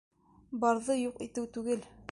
Барҙы 0.63 0.97
юҡ 1.01 1.23
итеү 1.27 1.49
түгел. 1.59 1.89